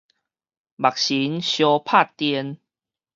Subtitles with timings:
[0.03, 0.11] 目神相
[1.85, 2.19] 拍電